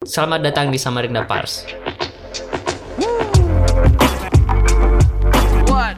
[0.00, 1.68] Selamat datang di Samarinda Pars.
[5.68, 5.92] What?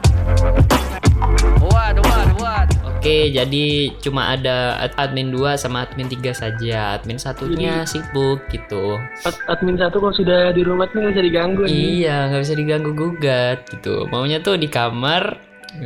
[1.63, 1.95] What?
[2.03, 2.27] What?
[2.35, 2.67] What?
[2.83, 6.99] Oke, jadi cuma ada ad- admin 2 sama admin 3 saja.
[6.99, 8.99] Admin satunya sibuk gitu.
[9.23, 11.63] Ad- admin satu kalau sudah di rumah tuh nggak bisa diganggu.
[11.63, 14.03] Iya, nggak bisa diganggu gugat gitu.
[14.11, 15.39] Maunya tuh di kamar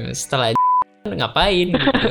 [0.09, 0.57] setelah
[1.05, 1.85] ngapain gitu.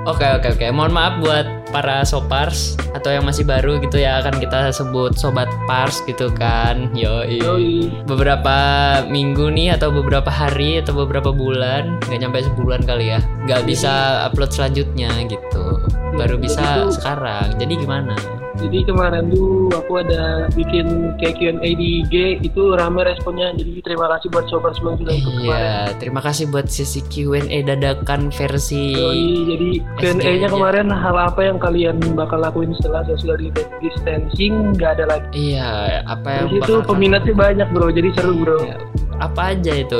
[0.00, 0.66] Oke oke oke.
[0.72, 5.48] Mohon maaf buat para sopars atau yang masih baru gitu ya akan kita sebut sobat
[5.70, 6.90] pars gitu kan.
[6.94, 7.90] Yo Yoi.
[8.06, 8.58] beberapa
[9.06, 14.26] minggu nih atau beberapa hari atau beberapa bulan nggak nyampe sebulan kali ya nggak bisa
[14.26, 15.80] upload selanjutnya gitu.
[16.18, 17.56] Baru jadi bisa sekarang.
[17.56, 22.14] Jadi gimana Jadi kemarin tuh aku ada bikin kayak Q&A di IG
[22.44, 23.56] itu rame responnya.
[23.56, 25.48] Jadi terima kasih buat sobat semua sudah ikut kemarin.
[25.48, 30.48] iya terima kasih buat sesi Q&A dadakan versi Yoi, jadi Q&A-nya aja.
[30.52, 33.36] kemarin hal apa yang kalian bakal lakuin setelah social
[33.80, 35.26] distancing nggak ada lagi.
[35.34, 38.58] iya apa yang Terus itu peminatnya banyak bro, jadi seru bro.
[38.60, 38.78] Iya.
[39.20, 39.98] apa aja itu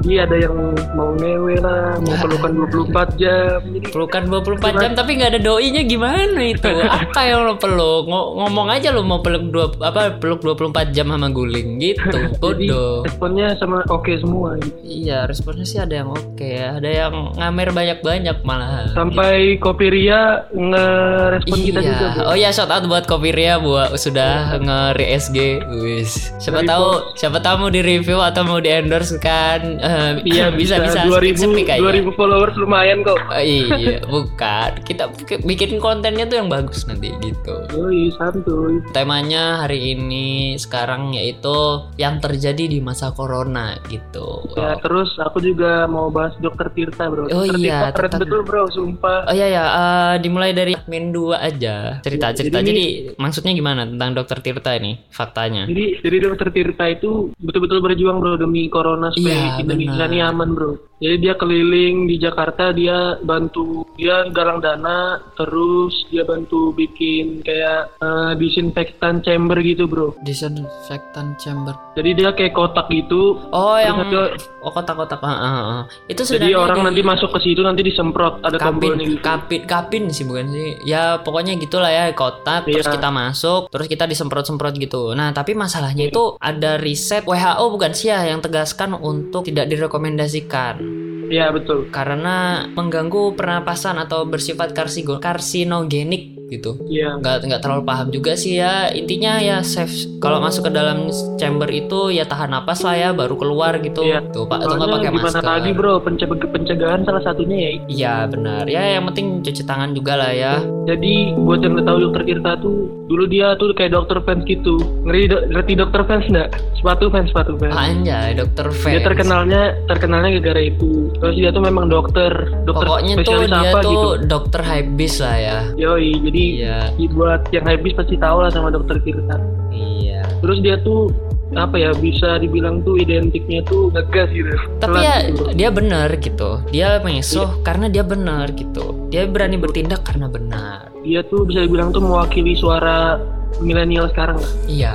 [0.00, 0.56] Jadi ada yang
[0.96, 3.60] mau ngewe lah, mau pelukan 24 jam.
[3.68, 6.72] Jadi pelukan 24 jam tapi nggak ada doinya gimana itu
[7.04, 11.10] apa yang lo peluk Ngo- ngomong aja lo mau peluk dua apa peluk 24 jam
[11.10, 14.58] sama guling gitu bodoh responnya sama oke semua.
[14.82, 16.78] Iya, responnya sih ada yang oke ya.
[16.80, 18.90] Ada yang ngamer banyak-banyak malahan.
[18.94, 21.88] Sampai Kopiria ngerespon kita iya.
[21.92, 22.22] juga bro.
[22.32, 25.38] Oh ya, shout out buat Kopiria buat sudah nge-re-SG.
[25.82, 26.32] Wis.
[26.40, 29.60] Siapa Dari tahu siapa tahu mau di-review atau mau di-endorse kan.
[29.78, 31.80] Eh, Iya bisa bisa 2000 speak aja.
[31.82, 33.18] 2000 followers lumayan kok.
[33.18, 34.70] Oh, iya, bukan.
[34.82, 35.10] Kita
[35.44, 37.54] bikin kontennya tuh yang bagus nanti gitu.
[37.76, 38.80] Yoi, santuy.
[38.96, 44.44] Temanya hari ini sekarang yaitu yang terjadi di masa corona gitu.
[44.56, 47.28] Ya, terus aku juga mau bahas Dokter Tirta, Bro.
[47.30, 49.28] Oh Dokter iya, Tirta keren betul, Bro, sumpah.
[49.28, 52.00] Oh iya ya, eh, dimulai dari admin 2 aja.
[52.02, 52.60] Cerita-cerita.
[52.60, 52.86] Ya, Jadi, jadi
[53.18, 54.98] maksudnya gimana tentang dokter Tirta ini?
[55.12, 55.68] Faktanya.
[55.68, 60.50] Jadi, jadi Dokter Tirta itu betul-betul berjuang, Bro, demi corona supaya Iya, Indonesia ini aman,
[60.54, 60.70] Bro.
[61.02, 67.81] Jadi dia keliling di Jakarta, dia bantu, dia galang dana, terus dia bantu bikin kayak
[67.98, 70.14] eh, disinfektan chamber gitu, Bro.
[70.20, 71.74] Disinfektan chamber.
[71.92, 73.36] Jadi dia kayak kotak gitu.
[73.48, 75.20] Oh, Terus yang ada- oh kotak-kotak.
[75.20, 75.82] Ah, ah, ah.
[76.06, 79.20] Itu Jadi orang dari nanti masuk ke situ nanti disemprot, ada kapin, tombolnya gitu.
[79.20, 80.68] kapin, kapin sih bukan sih?
[80.84, 82.64] Ya pokoknya gitulah ya kotak.
[82.64, 82.94] Terus Iya.
[82.94, 85.12] kita masuk, terus kita disemprot-semprot gitu.
[85.12, 90.78] Nah tapi masalahnya itu ada riset WHO bukan sih ya yang tegaskan untuk tidak direkomendasikan.
[91.24, 91.88] Iya, betul.
[91.88, 92.36] karena
[92.68, 96.74] mengganggu pernapasan atau bersifat karsigo- karsinogenik gitu.
[96.84, 97.16] Iya.
[97.16, 98.88] Nggak nggak terlalu paham juga sih ya.
[98.88, 99.92] Intinya ya safe.
[100.18, 104.02] Kalau masuk ke dalam chamber itu ya tahan napas lah ya, baru keluar gitu.
[104.02, 104.22] Iya.
[104.28, 105.44] Tuh pak, atau nggak pakai gimana masker.
[105.44, 108.64] lagi bro Penceg- pencegahan salah satunya ya Iya benar.
[108.64, 110.54] Ya yang penting cuci tangan juga lah ya.
[110.82, 114.74] jadi buat yang nggak tahu dokter Tirta tuh dulu dia tuh kayak dokter fans gitu
[115.04, 119.04] ngeri do- ngerti dokter fans nggak sepatu fans sepatu fans Anjay, dokter dia fans.
[119.04, 123.78] terkenalnya terkenalnya gara-gara itu terus dia tuh memang dokter dokter Pokoknya tuh spesialis dia apa
[123.78, 125.58] tuh gitu dokter habis lah ya.
[125.76, 126.78] yoi jadi Iya.
[127.12, 129.36] buat yang habis pasti tahu lah sama dokter Tirta
[129.70, 130.22] Iya.
[130.40, 131.12] terus dia tuh
[131.52, 134.48] apa ya bisa dibilang tuh identiknya tuh ngegas gitu
[134.80, 136.50] Tapi Kelas ya gitu, dia benar gitu.
[136.72, 137.60] Dia menyusuh Iya.
[137.60, 138.84] karena dia benar gitu.
[139.12, 140.88] Dia berani bertindak karena benar.
[141.02, 143.18] dia tuh bisa dibilang tuh mewakili suara
[143.58, 144.94] milenial sekarang lah Iya.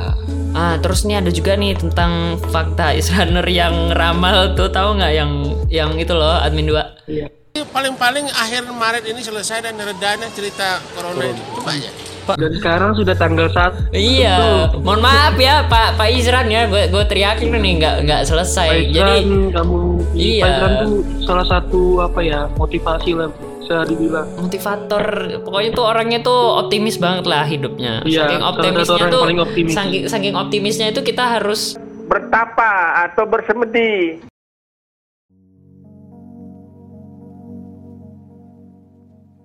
[0.51, 5.31] Ah, terus nih ada juga nih tentang fakta Israner yang ramal tuh tahu nggak yang
[5.67, 7.11] yang itu loh admin 2.
[7.11, 7.27] iya
[7.65, 11.41] paling-paling akhir Maret ini selesai dan redanya cerita corona ini.
[11.55, 11.91] Coba aja.
[12.27, 17.03] dan sekarang sudah tanggal 1 Iya, mohon maaf ya Pak Pak Izran ya, gue gue
[17.07, 18.67] teriakin nih nggak nggak selesai.
[18.67, 19.77] Pak Jadi Izran, kamu
[20.11, 20.43] Iya.
[20.43, 24.27] Pak Izran tuh salah satu apa ya motivasi lah bisa dibilang.
[24.43, 25.03] motivator
[25.39, 28.03] pokoknya tuh orangnya tuh optimis banget lah hidupnya.
[28.03, 29.71] Iya, saking satu optimisnya tuh paling optimis.
[29.71, 32.71] saking saking optimisnya itu kita harus bertapa
[33.07, 34.19] atau bersemedi.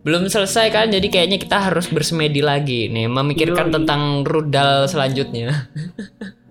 [0.02, 3.74] Belum selesai kan jadi kayaknya kita harus bersemedi lagi nih memikirkan Yoi.
[3.76, 5.50] tentang rudal selanjutnya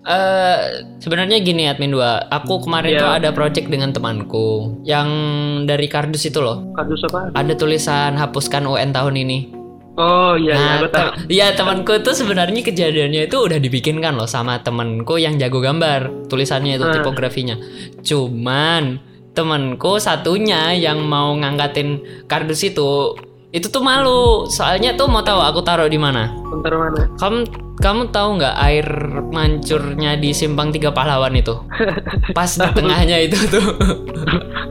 [0.02, 0.58] Eh
[0.98, 3.00] sebenarnya gini admin 2 aku kemarin Iya.
[3.00, 5.06] tuh ada project dengan temanku yang
[5.62, 7.30] dari kardus itu loh Kasus apa?
[7.30, 9.38] ada tulisan hapuskan UN tahun ini
[9.94, 11.10] Oh iya, iya, Nah, aku tahu.
[11.30, 16.80] iya temanku tuh sebenarnya kejadiannya itu udah dibikinkan loh sama temanku yang jago gambar tulisannya
[16.80, 16.96] itu Hmm.
[16.98, 17.54] tipografinya.
[18.02, 18.98] Cuman
[19.30, 23.14] temanku satunya yang mau ngangkatin kardus itu
[23.52, 26.32] itu tuh malu soalnya tuh mau tahu aku taruh di mana?
[26.48, 27.04] Bentar mana?
[27.20, 27.38] Kamu
[27.76, 28.86] kamu tahu nggak air
[29.28, 31.52] mancurnya di simpang tiga pahlawan itu?
[32.36, 33.76] Pas di tengahnya itu tuh.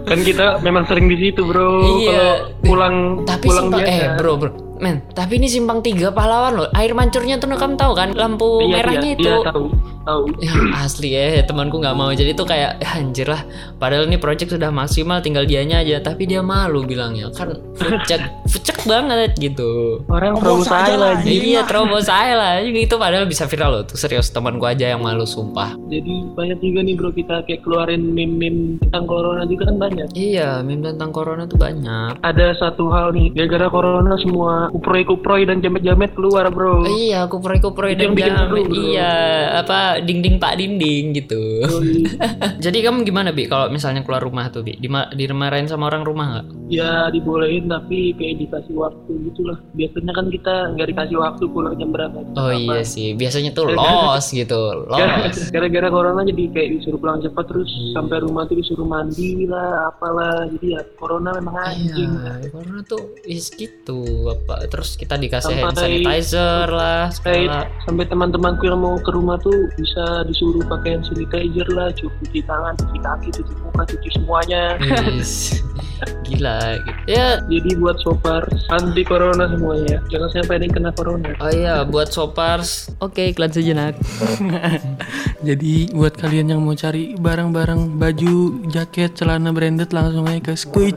[0.10, 2.02] Kan kita memang sering di situ, Bro.
[2.02, 2.10] Iya.
[2.10, 2.34] Kalau
[2.66, 2.96] pulang
[3.30, 3.94] Tapi pulang simpang biasa.
[3.94, 4.52] eh bro bro
[4.82, 6.68] Men, tapi ini simpang tiga pahlawan loh.
[6.74, 8.18] Air mancurnya tuh kamu tahu kan?
[8.18, 9.30] Lampu Iya, merahnya iya, itu.
[9.30, 9.66] iya, tahu
[10.04, 10.24] tahu.
[10.42, 12.10] Ya asli ya temanku nggak mau.
[12.10, 13.46] Jadi tuh kayak "Ya, anjir lah.
[13.78, 16.02] Padahal ini project sudah maksimal tinggal dianya aja.
[16.02, 17.30] Tapi dia malu bilangnya.
[17.34, 20.02] Kan fucek fucek banget gitu.
[20.10, 24.34] Orang terobos aja lah iya terobos saya lah itu padahal bisa viral loh tuh serius.
[24.34, 25.78] Temanku aja yang malu sumpah.
[25.94, 30.08] Jadi banyak juga nih bro kita kayak keluarin meme-meme tentang corona juga kan banyak.
[30.18, 32.18] Iya meme tentang corona tuh banyak.
[32.26, 37.92] Ada satu hal nih gara-gara corona semua kuproy-kuproy dan jamet-jamet keluar bro iya kuproy kuproy
[37.94, 38.64] dan jamet bro.
[38.72, 39.12] iya
[39.60, 41.68] apa dinding pak dinding gitu
[42.64, 46.26] jadi kamu gimana bi kalau misalnya keluar rumah tuh bi Dima- dimarahin sama orang rumah
[46.32, 51.76] nggak ya dibolehin tapi kayak dikasih waktu gitulah biasanya kan kita nggak dikasih waktu pulang
[51.76, 52.56] jam berapa Oh Apa.
[52.56, 54.56] iya sih, biasanya tuh los gitu,
[54.88, 55.38] los.
[55.50, 57.94] gara-gara corona jadi kayak disuruh pulang cepat terus Iya.
[57.94, 63.04] sampai rumah tuh disuruh mandi lah apalah jadi ya corona memang anjing Iya, corona tuh
[63.26, 64.61] is gitu apa.
[64.68, 67.62] Terus kita dikasih hand Sampai- sanitizer lah, sampai segala.
[67.88, 72.74] sampai teman-temanku yang mau ke rumah tuh bisa disuruh pakai hand sanitizer lah cuci tangan
[72.78, 74.64] cuci kaki cuci muka cuci semuanya
[75.12, 75.62] Is,
[76.26, 77.02] Gila gitu.
[77.14, 78.42] Ya, jadi buat sopar
[78.74, 82.90] anti corona semuanya jangan sampai ada yang kena corona oh iya buat sopars.
[83.02, 83.98] Oke, iklan sejenak.
[85.48, 90.94] Jadi buat kalian yang mau cari barang-barang baju, jaket, celana branded langsung aja ke Squid.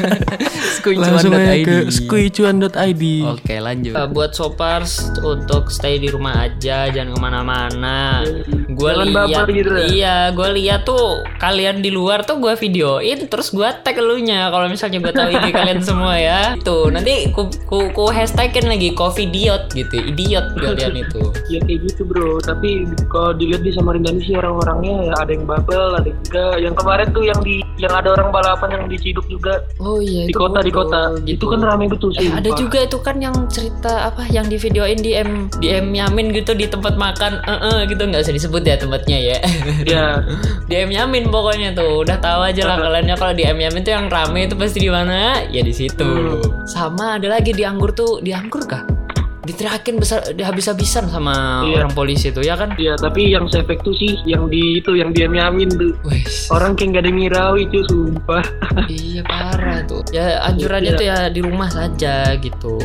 [0.96, 1.76] langsung aja ke
[3.24, 3.94] Oke lanjut.
[3.94, 8.20] Eh, Buat sopars untuk stay di rumah aja Jangan ke mana-mana.
[8.68, 9.86] Gue Jangan lihat gitu ya.
[9.86, 14.66] Iya gue lihat tuh Kalian di luar tuh gue videoin Terus gue tag elunya Kalau
[14.66, 16.58] misalnya gue tahu ini kalian semua ya.
[16.60, 21.20] Tuh nanti ku, ku, ku hashtagin lagi Covidiot gitu Idiot kalian itu.
[21.50, 22.38] Ya kayak gitu bro.
[22.38, 26.54] Tapi kalau dilihat di Samarinda ini sih orang-orangnya ya ada yang babel ada yang enggak.
[26.60, 29.66] Yang kemarin tuh yang di yang ada orang balapan yang diciduk juga.
[29.78, 31.00] Oh iya di itu kota di kota.
[31.26, 34.58] Itu kan rame betul Eh, sih ada juga itu kan yang cerita apa yang di
[34.58, 37.40] videoin di M di M Yamin gitu di tempat makan.
[37.46, 38.02] Eh gitu.
[38.04, 39.36] Nggak usah disebut ya tempatnya ya.
[39.86, 40.04] Ya
[40.70, 42.04] di M Yamin pokoknya tuh.
[42.04, 44.90] Udah tahu aja lah kaliannya kalau di M Yamin tuh yang rame itu pasti di
[44.90, 45.46] mana?
[45.48, 46.42] Ya di situ.
[46.66, 48.20] Sama ada lagi di Anggur tuh.
[48.20, 48.99] Di Anggur kah
[49.40, 51.80] diteriakin besar habis-habisan sama Iya.
[51.80, 52.76] orang polisi tuh ya kan?
[52.76, 55.92] Ya tapi yang efek tuh sih yang di itu yang dia nyamin tuh.
[56.04, 58.44] Wes, orang kayak gak ada ngirau itu sumpah.
[58.86, 60.04] Iya parah tuh.
[60.10, 60.98] Ya anjurannya Iya.
[60.98, 62.76] tuh ya di rumah saja gitu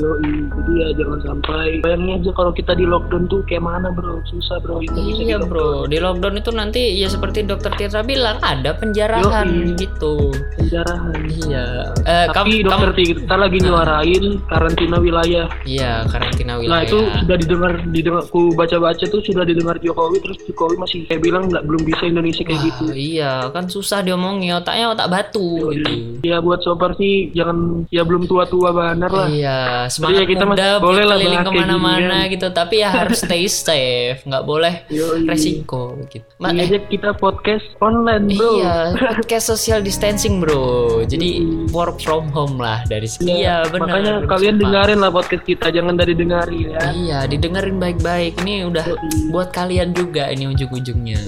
[0.00, 0.32] Yoi.
[0.48, 4.56] jadi ya jangan sampai bayangin aja kalau kita di lockdown tuh kayak mana bro susah
[4.64, 8.40] bro itu bisa Iya di bro, di lockdown itu nanti ya seperti dokter Tirta bilang
[8.40, 9.76] ada penjarahan Yoi.
[9.76, 10.32] gitu.
[10.56, 11.92] penjarahan Iya.
[12.04, 16.72] Eh, tapi kamu, dokter kamu, kita lagi nyuarain karantina wilayah iya karantina wilayah.
[16.72, 21.22] Nah itu sudah didengar, didengar, ku baca-baca tuh sudah didengar Jokowi, terus Jokowi masih kayak
[21.24, 22.84] bilang nggak belum bisa Indonesia kayak gitu.
[22.88, 26.20] Wah, iya kan susah diomongin otaknya otak batu gitu.
[26.24, 29.28] Ya buat sopar sih jangan ya belum tua-tua banar lah.
[29.28, 32.74] Iya, semangat Jadi ya kita muda boleh boleh lah keliling ke mana-mana gini gitu, tapi
[32.82, 35.24] ya harus stay safe, nggak boleh Yoi.
[35.24, 36.26] resiko gitu.
[36.38, 38.60] Ma- eh, kita podcast online bro.
[38.60, 38.74] Iya,
[39.16, 41.00] podcast social distancing bro.
[41.06, 41.42] Jadi
[41.72, 43.42] work from home lah dari sini.
[43.42, 43.88] Iya, benar.
[43.88, 44.64] Makanya kalian Sumpah.
[44.68, 46.80] dengerin lah podcast kita, jangan dari dengerin ya.
[46.92, 48.42] Iya, didengerin baik-baik.
[48.44, 48.86] Ini udah
[49.30, 51.18] buat kalian juga ini ujung-ujungnya.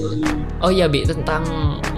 [0.61, 1.45] Oh iya, Bi, tentang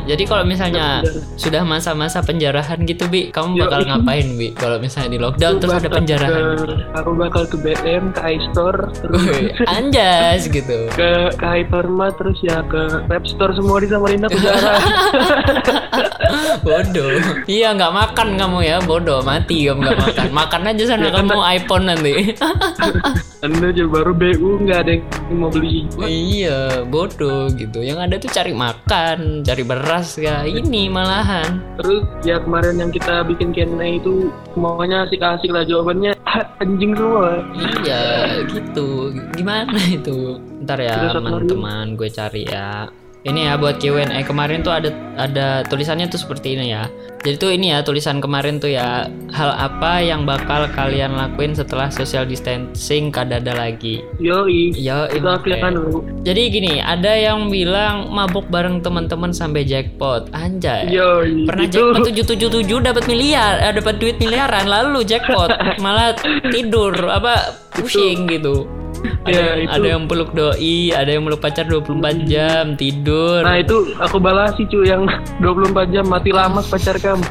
[0.06, 1.03] jadi kalau misalnya
[1.35, 3.88] sudah masa-masa penjarahan gitu, Bi, kamu bakal Yoi.
[3.91, 4.49] ngapain, Bi?
[4.55, 6.45] Kalau misalnya di lockdown terus ada penjarahan.
[6.94, 9.22] Aku bakal ke BM, ke iStore, terus
[9.76, 10.88] Anjas gitu.
[10.93, 14.74] ke ke Hypermart, terus ya ke Web Store semua di Samarinda penjara.
[16.67, 17.22] Bodoh.
[17.46, 19.22] Iya, nggak makan kamu ya, bodoh.
[19.22, 20.26] Mati kamu nggak makan.
[20.34, 22.34] Makan aja sana Ya kamu iPhone nanti.
[23.44, 25.05] Anda aja baru BU nggak ada yang
[25.38, 25.86] mau beli.
[26.03, 27.84] iya, bodoh gitu.
[27.84, 30.43] Yang ada tuh cari makan, cari beras ya.
[30.43, 31.62] Ini malahan.
[31.79, 36.17] Terus ya kemarin yang kita bikin Q&A itu semuanya asik-asik lah jawabannya
[36.60, 37.40] anjing semua.
[37.55, 38.02] Iya,
[38.50, 39.12] gitu.
[39.36, 40.40] Gimana itu?
[40.64, 42.90] Ntar ya teman-teman gue cari ya.
[43.27, 46.87] Ini ya buat Q&A kemarin tuh ada ada tulisannya tuh seperti ini ya.
[47.27, 51.91] Jadi tuh ini ya tulisan kemarin tuh ya hal apa yang bakal kalian lakuin setelah
[51.91, 53.99] social distancing kadada lagi.
[54.23, 54.79] Yoi.
[54.79, 55.11] Yo,
[55.43, 56.06] kalian dulu.
[56.23, 60.31] Jadi gini, ada yang bilang mabuk bareng teman-teman sampai jackpot.
[60.31, 60.87] Anjay.
[60.95, 61.51] Yoi.
[61.51, 65.51] Pernah itu jackpot 777 dapat miliar, eh, dapat duit miliaran lalu jackpot
[65.83, 66.15] malah
[66.55, 68.76] tidur apa pusing gitu.
[69.22, 69.72] Ada, Ya, yang- itu.
[69.72, 73.43] ada yang peluk doi, ada yang meluk pacar 24 jam tidur.
[73.43, 75.05] Nah itu aku balas sih cuy yang
[75.43, 77.26] 24 jam mati lama pacar kamu.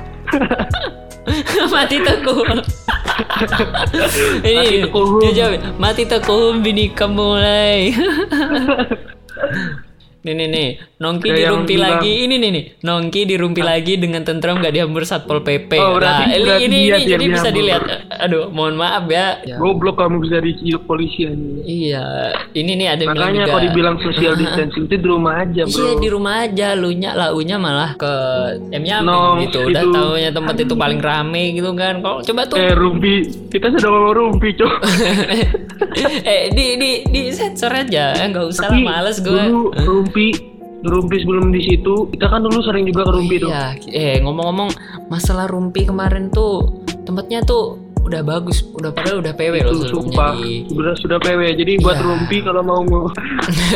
[1.73, 2.43] mati teguh.
[4.43, 7.89] Ini Mati jawab, mati teguh bini kamu mulai.
[10.25, 10.67] Nih nih nih,
[10.97, 12.11] Nongki Kayak dirumpi bilang- lagi.
[12.25, 15.69] Ini nih nih, Nongki dirumpi lagi dengan tentram gak dihambur satpol pp.
[15.77, 17.81] Oh, berarti- nah, ini berarti ini, dia ini jadi bisa dilihat.
[18.19, 19.37] Aduh, mohon maaf ya.
[19.55, 21.37] Goblok kamu bisa diciduk polisi aja.
[21.61, 22.05] Iya,
[22.53, 23.45] ini nih ada Makanya juga.
[23.47, 25.77] kalau dibilang social distancing itu di rumah aja, bro.
[25.77, 28.11] Iya di rumah aja, lu nya launya malah ke
[28.73, 29.61] M-nya Nong, gitu.
[29.63, 29.93] Udah itu.
[29.93, 32.01] taunya tempat itu paling rame gitu kan.
[32.01, 33.13] Kalau coba tuh Eh, rumpi.
[33.47, 34.73] Kita sudah ngomong rumpi, cok.
[36.31, 39.31] eh di di di sensor aja, eh, nggak usah lah Tapi males gue.
[39.31, 40.27] dulu rumpi,
[40.83, 43.49] rumpi sebelum di situ, kita kan dulu sering juga ke rumpi tuh.
[43.49, 44.69] Iya, eh ngomong-ngomong
[45.07, 50.61] masalah rumpi kemarin tuh tempatnya tuh udah bagus, udah padahal udah PW loh sumpah di
[50.67, 51.41] sudah sudah PW.
[51.55, 52.05] Jadi buat Iya.
[52.05, 53.09] rumpi kalau mau mau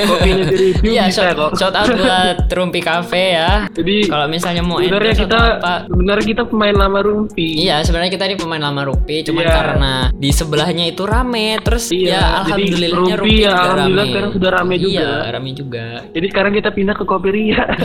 [0.06, 1.52] kopinya di review Iya, bisa shout, kok.
[1.56, 3.66] shout out buat Rumpi Cafe ya.
[3.70, 7.48] Jadi Kalau misalnya mau sebenarnya kita apa, sebenarnya kita pemain lama rumpi.
[7.60, 9.52] Iya, sebenarnya kita ini pemain lama Rupi, cuman Iya.
[9.52, 13.88] karena di sebelahnya itu rame, terus Iya, ya jadi alhamdulillahnya Rupi Rupi ya, juga alhamdulillah
[13.98, 14.12] rame.
[14.12, 14.94] sekarang sudah rame juga.
[14.94, 15.86] Iya, rame juga.
[16.10, 17.62] Jadi sekarang kita pindah ke Kopiria.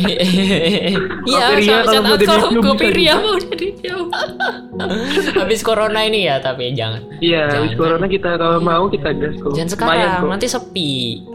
[1.24, 3.98] Iya, Kopiria kalau mau di review Kopiria mau jadi review.
[5.34, 7.02] Habis corona ini ya, tapi jangan.
[7.20, 7.80] Iya, habis Jangan.
[7.80, 9.52] corona kita kalau mau kita gas kok.
[9.54, 10.30] Jangan sekarang, kok.
[10.30, 10.94] nanti sepi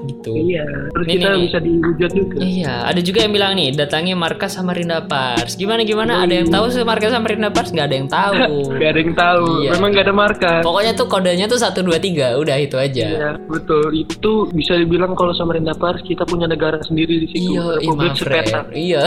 [0.10, 0.32] gitu.
[0.34, 2.38] Iya, terus Nih, kita nih, bisa dihujat juga.
[2.41, 5.53] Iya, ada juga yang bilang nih, datangi markas Samarinda Pars.
[5.56, 6.25] Gimana gimana?
[6.25, 7.70] Ada yang tahu sih markas Samarinda Pars?
[7.72, 8.34] Gak ada yang tahu.
[8.82, 9.46] Gak ada yang tahu.
[9.63, 9.70] Iya.
[9.77, 10.62] Memang gak ada markas.
[10.65, 13.06] Pokoknya tuh kodenya tuh 1 2 3, udah itu aja.
[13.08, 13.94] Iya, betul.
[13.94, 17.53] Itu bisa dibilang kalau Samarinda Pars kita punya negara sendiri di situ.
[17.56, 18.65] Iya, iya, Republik Sepetak.
[18.70, 18.77] Fred.
[18.77, 19.01] Iya.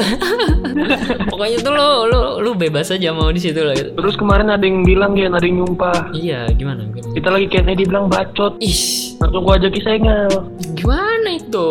[1.33, 3.91] Pokoknya tuh lu lu lu bebas aja mau di situ lah gitu.
[3.99, 5.82] Terus kemarin ada yang bilang ya, ada yang nyumpah.
[6.13, 6.87] Iya, gimana?
[6.91, 7.15] gimana?
[7.17, 8.61] Kita lagi Kennedy bilang bacot.
[8.63, 10.33] Ih, Langsung gua ajak Isengel.
[10.79, 11.69] gimana itu?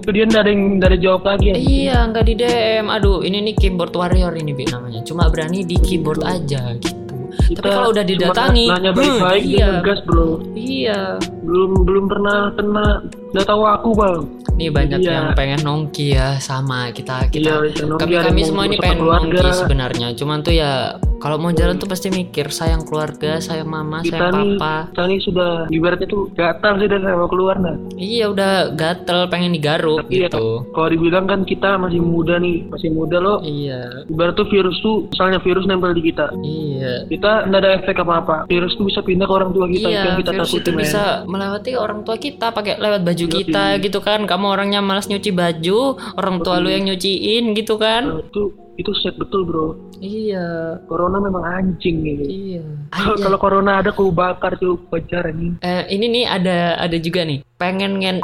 [0.00, 1.54] Itu dia nggak ada yang nggak ada jawab lagi ya.
[1.56, 2.86] Iya, nggak di DM.
[2.88, 5.04] Aduh, ini nih keyboard warrior ini Bi namanya.
[5.04, 7.04] Cuma berani di keyboard aja gitu.
[7.34, 9.52] Tapi kalau udah didatangi, nanya hmm, baik-baik iya.
[9.52, 10.28] dia ngegas bro.
[10.56, 11.00] Iya.
[11.44, 12.88] Belum belum pernah kena.
[13.34, 14.18] Nggak tahu aku bang.
[14.54, 15.10] Nih banyak Iya.
[15.10, 19.26] yang pengen nongki ya sama kita kita Iya, kami kami semua ini sama pengen keluarga.
[19.42, 20.08] nongki sebenarnya.
[20.14, 20.72] Cuman tuh ya
[21.18, 24.74] kalau mau jalan tuh pasti mikir sayang keluarga, sayang mama, Kita sayang nih, papa.
[24.86, 27.74] kita nih sudah ibaratnya tuh gatal sih dan mau keluar nah.
[27.96, 30.68] Iya udah gatel pengen digaruk Tapi ya, gitu.
[30.70, 33.40] kalau dibilang kan kita masih muda nih, masih muda loh.
[33.40, 36.30] Iya, Ibarat tuh virus tuh, misalnya virus nempel di kita.
[36.38, 37.08] iya.
[37.08, 38.46] Kita nggak ada efek apa-apa.
[38.46, 39.88] Virus tuh bisa pindah ke orang tua kita.
[39.88, 40.78] Iya, yang kita virus takutin, itu men.
[40.78, 44.24] bisa melewati orang tua kita pakai lewat baju Iya, kita gitu kan.
[44.24, 45.80] Kamu orangnya malas nyuci baju,
[46.14, 48.02] orang tua lu yang nyuciin gitu kan.
[48.04, 48.42] Nah, itu
[48.74, 49.78] itu set betul bro.
[49.98, 52.24] Iya, Corona memang anjing ini.
[52.26, 52.64] iya.
[52.92, 55.56] Kalau corona ada ku bakar tuh pacar ini.
[55.58, 58.18] Eh, ini nih ada ada juga nih pengen ngen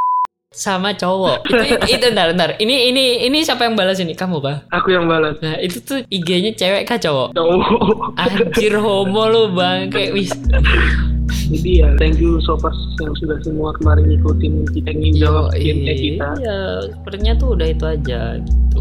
[0.51, 2.51] sama cowok itu, itu, bentar, bentar.
[2.59, 5.39] ini ini ini siapa yang balas ini kamu bah Aku yang balas.
[5.39, 7.63] nah itu tuh IG-nya cewek kah cowok Oh.
[8.19, 10.35] anjir homo lu bang kayak wis
[11.31, 12.71] Jadi ya, thank you so far
[13.01, 16.29] yang sudah semua kemarin ngikutin kita ingin jawab Yo, game kita.
[16.39, 16.59] iya
[16.93, 18.81] sepertinya tuh udah itu aja gitu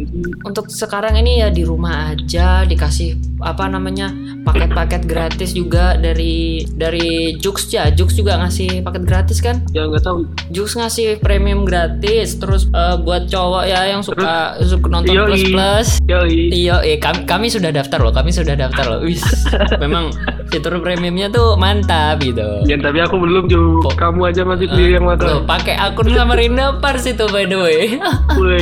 [0.00, 4.12] Jadi untuk sekarang ini ya di rumah aja dikasih apa namanya
[4.44, 10.04] paket-paket gratis juga dari dari Jux ya Jux juga ngasih paket gratis kan ya nggak
[10.04, 10.24] tahu.
[10.52, 15.26] Jux ngasih premium gratis terus eh, buat cowok ya yang suka suka nonton Yoi.
[15.28, 16.52] plus plus Yoi.
[16.52, 19.20] iya eh, kami, kami sudah daftar loh kami sudah daftar loh wis
[19.82, 20.12] memang
[20.50, 23.90] fitur premiumnya tuh mantap gitu Ya tapi aku belum juga.
[23.90, 23.94] Kok?
[23.98, 25.46] Kamu aja masih beli yang Loh, mana?
[25.46, 27.80] pakai akun Samarinda Pars itu by the way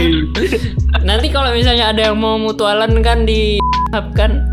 [1.09, 3.61] nanti kalau misalnya ada yang mau mutualan kan di
[4.16, 4.45] kan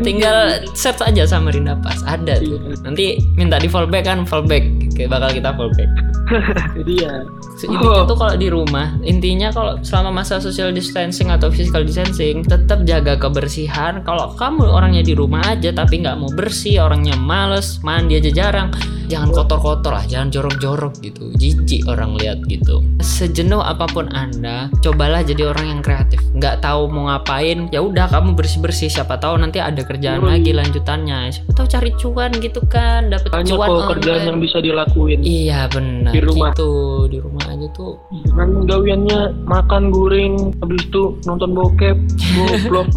[0.00, 2.58] tinggal search aja Samarinda Pars ada tuh.
[2.84, 4.64] Nanti minta di fallback kan fallback.
[4.96, 5.90] Kayak bakal kita fallback.
[6.76, 7.24] Jadi ya.
[7.58, 8.06] intinya Oh.
[8.06, 13.16] tuh kalau di rumah intinya kalau selama masa social distancing atau physical distancing tetap jaga
[13.16, 14.04] kebersihan.
[14.04, 18.68] Kalau kamu orangnya di rumah aja tapi nggak mau bersih orangnya males mandi aja jarang
[19.08, 21.32] jangan kotor-kotor lah jangan jorok-jorok gitu.
[21.34, 22.84] Jijik orang lihat gitu.
[23.00, 26.20] Sejenuh apa pun anda cobalah jadi orang yang kreatif.
[26.36, 30.30] Nggak tahu mau ngapain ya udah kamu bersih-bersih siapa tahu nanti ada kerjaan Yoi.
[30.30, 35.18] lagi lanjutannya siapa tahu cari cuan gitu kan dapat cuan kok kerjaan yang bisa dilakuin.
[35.20, 36.50] Iya benar Di rumah.
[36.50, 36.70] gitu
[37.06, 37.98] di rumah aja tuh
[38.30, 41.96] Kan gawiannya makan goreng, habis itu nonton bokep,
[42.34, 42.88] goblok.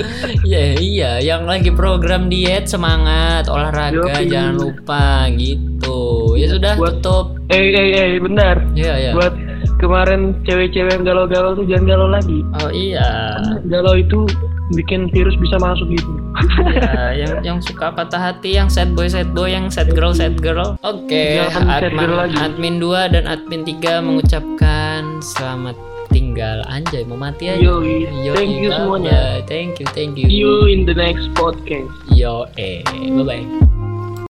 [0.48, 4.26] Iya iya yang lagi program diet semangat olahraga Yoi.
[4.26, 5.98] jangan lupa gitu
[6.34, 8.56] ya sudah Buat- tutup eh eh eh benar.
[8.72, 9.34] ya ya Buat
[9.78, 12.42] kemarin cewek-cewek yang galau-galau tuh jangan galau lagi.
[12.60, 14.26] oh iya Galau itu
[14.74, 16.10] bikin virus bisa masuk gitu.
[16.68, 20.38] Iya, yang yang suka patah hati yang sad boy sad boy yang sad girl sad
[20.38, 25.74] girl oke sad admin admin 2 dan admin 3 mengucapkan selamat
[26.08, 28.06] tinggal anjay mau mati aja Yoi.
[28.22, 29.42] Yoi, Thank you semuanya.
[29.44, 31.90] thank you thank See you you in the next podcast.
[32.12, 33.77] yo eh bye bye